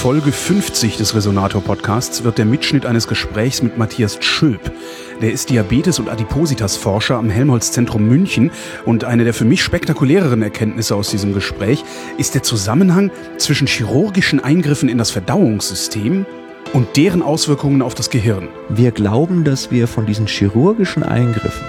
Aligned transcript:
Folge 0.00 0.32
50 0.32 0.96
des 0.96 1.14
Resonator 1.14 1.62
Podcasts 1.62 2.24
wird 2.24 2.38
der 2.38 2.46
Mitschnitt 2.46 2.86
eines 2.86 3.06
Gesprächs 3.06 3.60
mit 3.60 3.76
Matthias 3.76 4.16
Schülp. 4.24 4.72
Der 5.20 5.30
ist 5.30 5.50
Diabetes- 5.50 5.98
und 5.98 6.08
Adipositas-Forscher 6.08 7.18
am 7.18 7.28
Helmholtz-Zentrum 7.28 8.08
München 8.08 8.50
und 8.86 9.04
eine 9.04 9.24
der 9.24 9.34
für 9.34 9.44
mich 9.44 9.62
spektakuläreren 9.62 10.40
Erkenntnisse 10.40 10.94
aus 10.94 11.10
diesem 11.10 11.34
Gespräch 11.34 11.84
ist 12.16 12.34
der 12.34 12.42
Zusammenhang 12.42 13.10
zwischen 13.36 13.66
chirurgischen 13.66 14.40
Eingriffen 14.40 14.88
in 14.88 14.96
das 14.96 15.10
Verdauungssystem 15.10 16.24
und 16.72 16.96
deren 16.96 17.20
Auswirkungen 17.20 17.82
auf 17.82 17.94
das 17.94 18.08
Gehirn. 18.08 18.48
Wir 18.70 18.92
glauben, 18.92 19.44
dass 19.44 19.70
wir 19.70 19.86
von 19.86 20.06
diesen 20.06 20.28
chirurgischen 20.28 21.02
Eingriffen, 21.02 21.66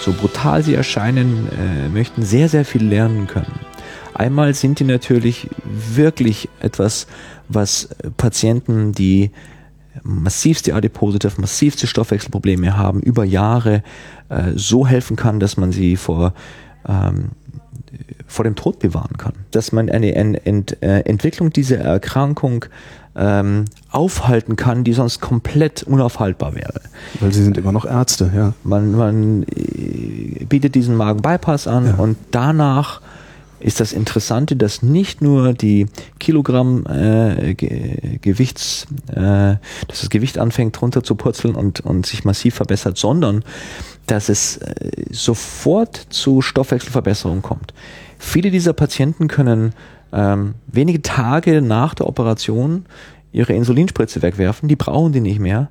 so 0.00 0.12
brutal 0.12 0.64
sie 0.64 0.74
erscheinen 0.74 1.46
äh, 1.52 1.88
möchten, 1.88 2.24
sehr, 2.24 2.48
sehr 2.48 2.64
viel 2.64 2.84
lernen 2.84 3.28
können. 3.28 3.69
Einmal 4.14 4.54
sind 4.54 4.80
die 4.80 4.84
natürlich 4.84 5.48
wirklich 5.64 6.48
etwas, 6.60 7.06
was 7.48 7.88
Patienten, 8.16 8.92
die 8.92 9.30
massivste 10.02 10.74
Adipositive, 10.74 11.40
massivste 11.40 11.86
Stoffwechselprobleme 11.86 12.76
haben, 12.76 13.00
über 13.00 13.24
Jahre 13.24 13.82
äh, 14.28 14.52
so 14.54 14.86
helfen 14.86 15.16
kann, 15.16 15.40
dass 15.40 15.56
man 15.56 15.72
sie 15.72 15.96
vor, 15.96 16.34
ähm, 16.88 17.30
vor 18.26 18.44
dem 18.44 18.56
Tod 18.56 18.78
bewahren 18.78 19.16
kann. 19.16 19.34
Dass 19.50 19.72
man 19.72 19.90
eine 19.90 20.14
Ent 20.14 20.46
Ent 20.46 20.82
äh, 20.82 21.00
Entwicklung 21.00 21.50
dieser 21.50 21.78
Erkrankung 21.78 22.66
ähm, 23.16 23.64
aufhalten 23.90 24.56
kann, 24.56 24.84
die 24.84 24.92
sonst 24.92 25.20
komplett 25.20 25.82
unaufhaltbar 25.82 26.54
wäre. 26.54 26.80
Weil 27.18 27.32
Sie 27.32 27.42
sind 27.42 27.58
immer 27.58 27.72
noch 27.72 27.84
Ärzte, 27.84 28.30
ja. 28.34 28.52
Man, 28.62 28.92
man 28.92 29.42
äh, 29.42 30.44
bietet 30.44 30.74
diesen 30.74 30.96
Magen-Bypass 30.96 31.66
an 31.66 31.86
ja. 31.86 31.94
und 31.94 32.16
danach 32.30 33.00
ist 33.60 33.80
das 33.80 33.92
Interessante, 33.92 34.56
dass 34.56 34.82
nicht 34.82 35.22
nur 35.22 35.52
die 35.52 35.86
Kilogramm 36.18 36.84
äh, 36.86 37.54
Ge 37.54 38.18
Gewichts, 38.20 38.86
äh, 39.08 39.14
dass 39.86 40.00
das 40.00 40.10
Gewicht 40.10 40.38
anfängt 40.38 40.80
runter 40.80 41.02
zu 41.02 41.14
purzeln 41.14 41.54
und, 41.54 41.80
und 41.80 42.06
sich 42.06 42.24
massiv 42.24 42.54
verbessert, 42.54 42.96
sondern 42.98 43.44
dass 44.06 44.28
es 44.28 44.56
äh, 44.56 44.90
sofort 45.10 45.96
zu 46.10 46.42
Stoffwechselverbesserung 46.42 47.42
kommt. 47.42 47.74
Viele 48.18 48.50
dieser 48.50 48.72
Patienten 48.72 49.28
können 49.28 49.72
ähm, 50.12 50.54
wenige 50.66 51.02
Tage 51.02 51.62
nach 51.62 51.94
der 51.94 52.06
Operation 52.06 52.86
ihre 53.32 53.52
Insulinspritze 53.52 54.22
wegwerfen, 54.22 54.68
die 54.68 54.76
brauchen 54.76 55.12
die 55.12 55.20
nicht 55.20 55.38
mehr. 55.38 55.70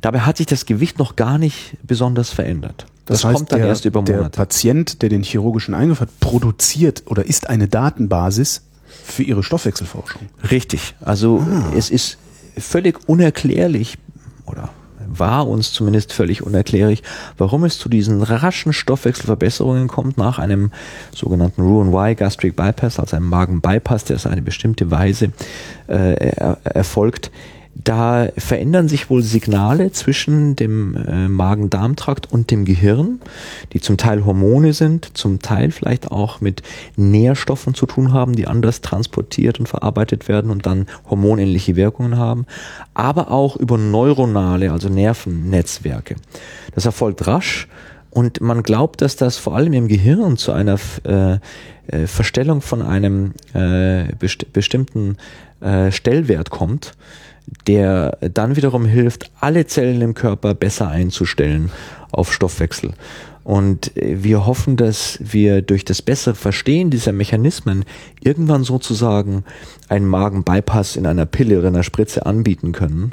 Dabei 0.00 0.20
hat 0.20 0.38
sich 0.38 0.46
das 0.46 0.66
Gewicht 0.66 0.98
noch 0.98 1.16
gar 1.16 1.38
nicht 1.38 1.76
besonders 1.82 2.30
verändert. 2.30 2.86
Das, 3.06 3.22
das 3.22 3.24
heißt, 3.24 3.36
kommt 3.36 3.52
dann 3.52 3.60
der, 3.60 3.68
erst 3.68 3.84
über 3.84 4.00
Monate. 4.00 4.22
Der 4.22 4.28
Patient, 4.28 5.02
der 5.02 5.08
den 5.08 5.22
chirurgischen 5.22 5.74
Eingriff 5.74 6.00
hat, 6.00 6.20
produziert 6.20 7.02
oder 7.06 7.24
ist 7.24 7.48
eine 7.48 7.68
Datenbasis 7.68 8.62
für 9.04 9.22
ihre 9.22 9.42
Stoffwechselforschung. 9.42 10.22
Richtig. 10.50 10.94
Also 11.00 11.40
ah. 11.40 11.72
es 11.76 11.90
ist 11.90 12.18
völlig 12.56 13.08
unerklärlich 13.08 13.98
oder 14.46 14.70
war 15.12 15.48
uns 15.48 15.72
zumindest 15.72 16.12
völlig 16.12 16.42
unerklärlich, 16.42 17.02
warum 17.36 17.64
es 17.64 17.78
zu 17.78 17.88
diesen 17.88 18.22
raschen 18.22 18.72
Stoffwechselverbesserungen 18.72 19.88
kommt 19.88 20.18
nach 20.18 20.38
einem 20.38 20.70
sogenannten 21.12 21.62
Roux-en-Y 21.62 22.14
Gastric 22.14 22.54
Bypass, 22.54 23.00
also 23.00 23.16
einem 23.16 23.28
Magen-Bypass, 23.28 24.04
der 24.04 24.16
auf 24.16 24.26
eine 24.26 24.42
bestimmte 24.42 24.90
Weise 24.90 25.32
äh, 25.88 26.14
er, 26.14 26.58
erfolgt 26.64 27.32
da 27.84 28.28
verändern 28.36 28.88
sich 28.88 29.10
wohl 29.10 29.22
Signale 29.22 29.92
zwischen 29.92 30.56
dem 30.56 30.96
äh, 30.96 31.28
Magen-Darm-Trakt 31.28 32.32
und 32.32 32.50
dem 32.50 32.64
Gehirn, 32.64 33.20
die 33.72 33.80
zum 33.80 33.96
Teil 33.96 34.24
Hormone 34.24 34.72
sind, 34.72 35.16
zum 35.16 35.40
Teil 35.40 35.70
vielleicht 35.70 36.10
auch 36.10 36.40
mit 36.40 36.62
Nährstoffen 36.96 37.74
zu 37.74 37.86
tun 37.86 38.12
haben, 38.12 38.34
die 38.34 38.46
anders 38.46 38.80
transportiert 38.80 39.60
und 39.60 39.68
verarbeitet 39.68 40.28
werden 40.28 40.50
und 40.50 40.66
dann 40.66 40.86
hormonähnliche 41.08 41.76
Wirkungen 41.76 42.16
haben, 42.16 42.46
aber 42.94 43.30
auch 43.30 43.56
über 43.56 43.78
neuronale, 43.78 44.72
also 44.72 44.88
Nervennetzwerke. 44.88 46.16
Das 46.74 46.86
erfolgt 46.86 47.26
rasch 47.26 47.68
und 48.10 48.40
man 48.40 48.62
glaubt, 48.62 49.02
dass 49.02 49.16
das 49.16 49.36
vor 49.36 49.56
allem 49.56 49.72
im 49.72 49.88
Gehirn 49.88 50.36
zu 50.36 50.52
einer 50.52 50.78
äh, 51.04 51.38
äh, 51.86 52.06
Verstellung 52.06 52.60
von 52.60 52.82
einem 52.82 53.32
äh, 53.54 54.12
best 54.18 54.52
bestimmten 54.52 55.16
äh, 55.60 55.90
Stellwert 55.90 56.50
kommt, 56.50 56.92
der 57.66 58.18
dann 58.20 58.56
wiederum 58.56 58.84
hilft, 58.84 59.30
alle 59.40 59.66
Zellen 59.66 60.00
im 60.02 60.14
Körper 60.14 60.54
besser 60.54 60.88
einzustellen 60.88 61.70
auf 62.12 62.32
Stoffwechsel. 62.32 62.92
Und 63.42 63.90
wir 63.96 64.46
hoffen, 64.46 64.76
dass 64.76 65.18
wir 65.20 65.62
durch 65.62 65.84
das 65.84 66.02
bessere 66.02 66.34
Verstehen 66.34 66.90
dieser 66.90 67.12
Mechanismen 67.12 67.84
irgendwann 68.20 68.62
sozusagen 68.62 69.44
einen 69.88 70.06
Magen-Bypass 70.06 70.94
in 70.94 71.06
einer 71.06 71.26
Pille 71.26 71.58
oder 71.58 71.68
einer 71.68 71.82
Spritze 71.82 72.26
anbieten 72.26 72.72
können, 72.72 73.12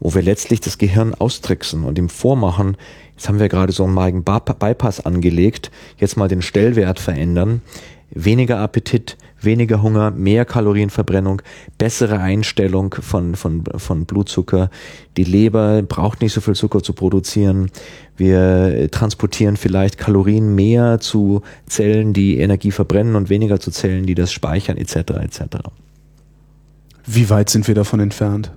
wo 0.00 0.14
wir 0.14 0.22
letztlich 0.22 0.60
das 0.60 0.78
Gehirn 0.78 1.14
austricksen 1.14 1.84
und 1.84 1.98
ihm 1.98 2.08
vormachen, 2.08 2.76
jetzt 3.14 3.28
haben 3.28 3.38
wir 3.38 3.48
gerade 3.48 3.72
so 3.72 3.84
einen 3.84 3.94
Magen-Bypass 3.94 5.04
angelegt, 5.04 5.70
jetzt 5.98 6.16
mal 6.16 6.28
den 6.28 6.42
Stellwert 6.42 6.98
verändern, 6.98 7.62
weniger 8.10 8.58
Appetit, 8.58 9.16
weniger 9.40 9.82
Hunger, 9.82 10.10
mehr 10.10 10.44
Kalorienverbrennung, 10.44 11.42
bessere 11.78 12.18
Einstellung 12.18 12.94
von, 12.94 13.34
von, 13.34 13.64
von 13.76 14.04
Blutzucker. 14.04 14.70
Die 15.16 15.24
Leber 15.24 15.82
braucht 15.82 16.20
nicht 16.20 16.32
so 16.32 16.40
viel 16.40 16.54
Zucker 16.54 16.82
zu 16.82 16.92
produzieren. 16.92 17.70
Wir 18.16 18.90
transportieren 18.90 19.56
vielleicht 19.56 19.98
Kalorien 19.98 20.54
mehr 20.54 21.00
zu 21.00 21.42
Zellen, 21.66 22.12
die 22.12 22.38
Energie 22.38 22.70
verbrennen 22.70 23.16
und 23.16 23.30
weniger 23.30 23.60
zu 23.60 23.70
Zellen, 23.70 24.06
die 24.06 24.14
das 24.14 24.32
speichern, 24.32 24.76
etc. 24.76 24.96
etc. 25.22 25.42
Wie 27.06 27.30
weit 27.30 27.50
sind 27.50 27.66
wir 27.68 27.74
davon 27.74 28.00
entfernt? 28.00 28.52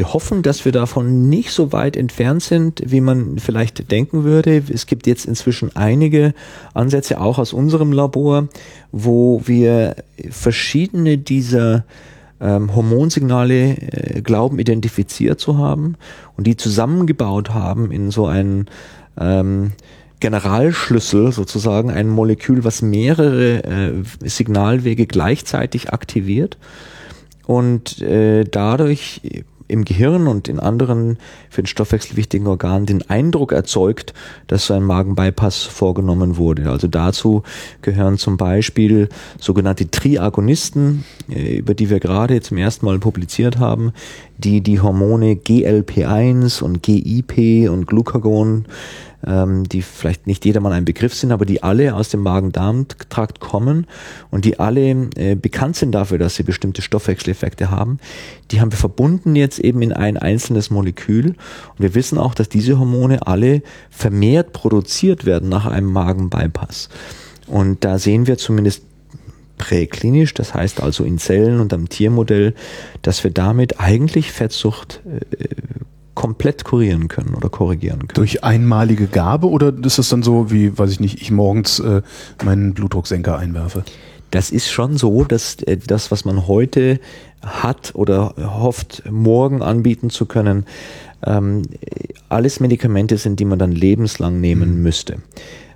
Wir 0.00 0.14
hoffen, 0.14 0.40
dass 0.40 0.64
wir 0.64 0.72
davon 0.72 1.28
nicht 1.28 1.50
so 1.50 1.72
weit 1.72 1.94
entfernt 1.94 2.42
sind, 2.42 2.82
wie 2.86 3.02
man 3.02 3.38
vielleicht 3.38 3.90
denken 3.90 4.24
würde. 4.24 4.62
Es 4.72 4.86
gibt 4.86 5.06
jetzt 5.06 5.26
inzwischen 5.26 5.76
einige 5.76 6.32
Ansätze, 6.72 7.20
auch 7.20 7.36
aus 7.38 7.52
unserem 7.52 7.92
Labor, 7.92 8.48
wo 8.92 9.42
wir 9.44 9.96
verschiedene 10.30 11.18
dieser 11.18 11.84
ähm, 12.40 12.74
Hormonsignale 12.74 13.76
äh, 13.76 14.22
glauben 14.22 14.58
identifiziert 14.58 15.38
zu 15.38 15.58
haben 15.58 15.96
und 16.34 16.46
die 16.46 16.56
zusammengebaut 16.56 17.50
haben 17.50 17.92
in 17.92 18.10
so 18.10 18.24
einen 18.24 18.68
ähm, 19.20 19.72
Generalschlüssel 20.20 21.30
sozusagen, 21.30 21.90
ein 21.90 22.08
Molekül, 22.08 22.64
was 22.64 22.80
mehrere 22.80 23.64
äh, 23.64 23.92
Signalwege 24.24 25.04
gleichzeitig 25.04 25.92
aktiviert 25.92 26.56
und 27.46 28.00
äh, 28.00 28.44
dadurch 28.44 29.20
im 29.70 29.84
Gehirn 29.84 30.26
und 30.26 30.48
in 30.48 30.60
anderen 30.60 31.18
für 31.48 31.62
den 31.62 31.66
Stoffwechsel 31.66 32.16
wichtigen 32.16 32.46
Organen 32.46 32.86
den 32.86 33.08
Eindruck 33.08 33.52
erzeugt, 33.52 34.12
dass 34.46 34.66
so 34.66 34.74
ein 34.74 34.82
Magenbypass 34.82 35.62
vorgenommen 35.62 36.36
wurde. 36.36 36.70
Also 36.70 36.88
dazu 36.88 37.42
gehören 37.82 38.18
zum 38.18 38.36
Beispiel 38.36 39.08
sogenannte 39.38 39.90
Triagonisten, 39.90 41.04
äh, 41.28 41.56
über 41.56 41.74
die 41.74 41.90
wir 41.90 42.00
gerade 42.00 42.40
zum 42.40 42.58
ersten 42.58 42.86
Mal 42.86 42.98
publiziert 42.98 43.58
haben, 43.58 43.92
die 44.38 44.60
die 44.60 44.80
Hormone 44.80 45.34
GLP1 45.34 46.62
und 46.62 46.82
GIP 46.82 47.70
und 47.70 47.86
Glucagon 47.86 48.64
ähm, 49.26 49.68
die 49.68 49.82
vielleicht 49.82 50.26
nicht 50.26 50.44
jedermann 50.44 50.72
ein 50.72 50.84
Begriff 50.84 51.14
sind, 51.14 51.32
aber 51.32 51.44
die 51.44 51.62
alle 51.62 51.94
aus 51.94 52.08
dem 52.08 52.20
Magen-Darm-Trakt 52.20 53.40
kommen 53.40 53.86
und 54.30 54.44
die 54.44 54.58
alle 54.58 55.08
äh, 55.16 55.34
bekannt 55.34 55.76
sind 55.76 55.92
dafür, 55.92 56.18
dass 56.18 56.36
sie 56.36 56.42
bestimmte 56.42 56.82
Stoffwechseleffekte 56.82 57.70
haben. 57.70 57.98
Die 58.50 58.60
haben 58.60 58.72
wir 58.72 58.78
verbunden 58.78 59.36
jetzt 59.36 59.58
eben 59.58 59.82
in 59.82 59.92
ein 59.92 60.16
einzelnes 60.16 60.70
Molekül 60.70 61.26
und 61.26 61.78
wir 61.78 61.94
wissen 61.94 62.18
auch, 62.18 62.34
dass 62.34 62.48
diese 62.48 62.78
Hormone 62.78 63.26
alle 63.26 63.62
vermehrt 63.90 64.52
produziert 64.52 65.24
werden 65.24 65.48
nach 65.48 65.66
einem 65.66 65.92
Magen-Bypass. 65.92 66.88
Und 67.46 67.84
da 67.84 67.98
sehen 67.98 68.26
wir 68.26 68.38
zumindest 68.38 68.84
präklinisch, 69.60 70.32
das 70.32 70.54
heißt 70.54 70.82
also 70.82 71.04
in 71.04 71.18
Zellen 71.18 71.60
und 71.60 71.74
am 71.74 71.90
Tiermodell, 71.90 72.54
dass 73.02 73.22
wir 73.24 73.30
damit 73.30 73.78
eigentlich 73.78 74.32
Fettsucht 74.32 75.02
äh, 75.04 75.46
komplett 76.20 76.64
kurieren 76.64 77.08
können 77.08 77.34
oder 77.34 77.48
korrigieren 77.48 78.00
können. 78.00 78.14
Durch 78.14 78.44
einmalige 78.44 79.06
Gabe 79.06 79.48
oder 79.48 79.72
ist 79.82 79.96
das 79.98 80.10
dann 80.10 80.22
so, 80.22 80.50
wie, 80.50 80.76
weiß 80.76 80.90
ich 80.90 81.00
nicht, 81.00 81.22
ich 81.22 81.30
morgens 81.30 81.78
äh, 81.78 82.02
meinen 82.44 82.74
Blutdrucksenker 82.74 83.38
einwerfe? 83.38 83.84
Das 84.30 84.50
ist 84.50 84.70
schon 84.70 84.98
so, 84.98 85.24
dass 85.24 85.62
äh, 85.62 85.78
das, 85.78 86.10
was 86.10 86.26
man 86.26 86.46
heute 86.46 87.00
hat 87.40 87.92
oder 87.94 88.34
hofft, 88.36 89.02
morgen 89.10 89.62
anbieten 89.62 90.10
zu 90.10 90.26
können, 90.26 90.66
ähm, 91.24 91.62
alles 92.28 92.60
Medikamente 92.60 93.16
sind, 93.16 93.40
die 93.40 93.46
man 93.46 93.58
dann 93.58 93.72
lebenslang 93.72 94.42
nehmen 94.42 94.76
mhm. 94.76 94.82
müsste. 94.82 95.22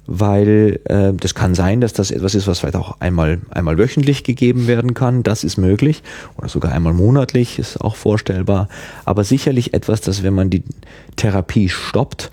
Weil 0.07 0.81
äh, 0.85 1.13
das 1.15 1.35
kann 1.35 1.55
sein, 1.55 1.81
dass 1.81 1.93
das 1.93 2.11
etwas 2.11 2.35
ist, 2.35 2.47
was 2.47 2.61
vielleicht 2.61 2.77
auch 2.77 3.01
einmal, 3.01 3.41
einmal 3.51 3.79
wöchentlich 3.79 4.25
gegeben 4.25 4.67
werden 4.67 4.95
kann. 4.95 5.23
Das 5.23 5.45
ist 5.45 5.57
möglich. 5.57 6.03
Oder 6.37 6.49
sogar 6.49 6.73
einmal 6.73 6.93
monatlich 6.93 7.59
ist 7.59 7.81
auch 7.81 7.97
vorstellbar. 7.97 8.69
Aber 9.05 9.25
sicherlich 9.25 9.75
etwas, 9.75 10.01
dass 10.01 10.23
wenn 10.23 10.35
man 10.35 10.51
die 10.51 10.63
Therapie 11.17 11.69
stoppt 11.69 12.31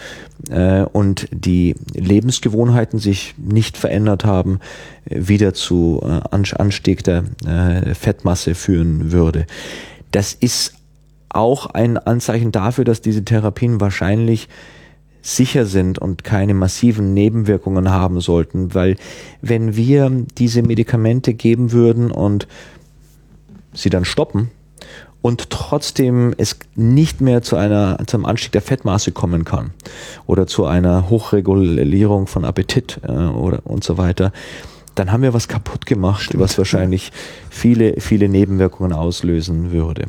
äh, 0.50 0.82
und 0.84 1.28
die 1.32 1.76
Lebensgewohnheiten 1.94 3.00
sich 3.00 3.36
nicht 3.38 3.78
verändert 3.78 4.26
haben, 4.26 4.60
wieder 5.06 5.54
zu 5.54 6.02
äh, 6.04 6.20
Anstieg 6.32 7.04
der 7.04 7.24
äh, 7.46 7.94
Fettmasse 7.94 8.56
führen 8.56 9.12
würde. 9.12 9.46
Das 10.12 10.34
ist 10.34 10.74
auch 11.30 11.68
ein 11.68 11.98
Anzeichen 11.98 12.52
dafür, 12.52 12.84
dass 12.84 13.02
diese 13.02 13.24
Therapien 13.24 13.80
wahrscheinlich 13.80 14.50
sicher 15.22 15.66
sind 15.66 16.00
und 16.00 16.24
keine 16.24 16.54
massiven 16.54 17.14
Nebenwirkungen 17.14 17.90
haben 17.90 18.22
sollten, 18.22 18.74
weil 18.74 18.98
wenn 19.42 19.76
wir 19.76 20.12
diese 20.38 20.64
Medikamente 20.64 21.34
geben 21.34 21.72
würden 21.72 22.12
und 22.12 22.48
sie 23.74 23.90
dann 23.90 24.06
stoppen 24.06 24.50
und 25.22 25.52
trotzdem 25.52 26.34
es 26.38 26.58
nicht 26.76 27.22
mehr 27.22 27.42
zu 27.44 27.56
einer 27.56 28.00
zum 28.08 28.26
Anstieg 28.26 28.52
der 28.54 28.62
Fettmaße 28.62 29.12
kommen 29.12 29.46
kann 29.46 29.72
oder 30.26 30.48
zu 30.48 30.66
einer 30.66 31.10
Hochregulierung 31.10 32.28
von 32.28 32.44
Appetit 32.44 33.00
äh, 33.04 33.12
oder 33.12 33.60
und 33.66 33.84
so 33.84 33.98
weiter, 33.98 34.34
dann 34.96 35.12
haben 35.12 35.22
wir 35.22 35.34
was 35.34 35.48
kaputt 35.48 35.86
gemacht, 35.86 36.24
Stimmt. 36.24 36.44
was 36.44 36.58
wahrscheinlich 36.58 37.12
viele 37.50 38.02
viele 38.02 38.28
Nebenwirkungen 38.28 38.94
auslösen 38.94 39.72
würde. 39.72 40.08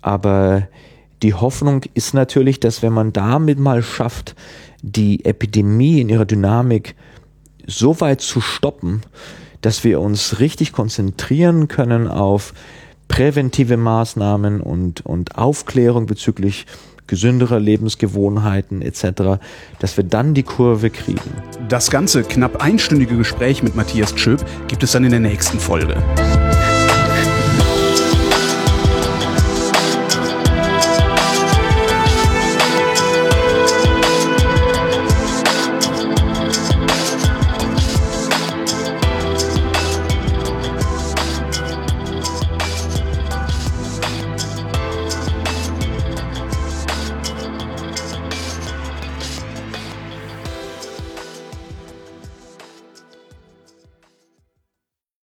Aber 0.00 0.66
die 1.22 1.34
Hoffnung 1.34 1.82
ist 1.94 2.14
natürlich, 2.14 2.60
dass 2.60 2.82
wenn 2.82 2.92
man 2.92 3.12
damit 3.12 3.58
mal 3.58 3.82
schafft, 3.82 4.34
die 4.82 5.24
Epidemie 5.24 6.00
in 6.00 6.08
ihrer 6.08 6.24
Dynamik 6.24 6.96
so 7.66 8.00
weit 8.00 8.20
zu 8.20 8.40
stoppen, 8.40 9.02
dass 9.60 9.84
wir 9.84 10.00
uns 10.00 10.40
richtig 10.40 10.72
konzentrieren 10.72 11.68
können 11.68 12.08
auf 12.08 12.52
präventive 13.06 13.76
Maßnahmen 13.76 14.60
und, 14.60 15.06
und 15.06 15.36
Aufklärung 15.36 16.06
bezüglich 16.06 16.66
gesünderer 17.06 17.60
Lebensgewohnheiten 17.60 18.80
etc., 18.80 19.38
dass 19.78 19.96
wir 19.96 20.04
dann 20.04 20.34
die 20.34 20.42
Kurve 20.42 20.90
kriegen. 20.90 21.20
Das 21.68 21.90
ganze 21.90 22.22
knapp 22.22 22.62
einstündige 22.62 23.16
Gespräch 23.16 23.62
mit 23.62 23.76
Matthias 23.76 24.14
Tschöp 24.14 24.44
gibt 24.66 24.82
es 24.82 24.92
dann 24.92 25.04
in 25.04 25.10
der 25.10 25.20
nächsten 25.20 25.60
Folge. 25.60 26.02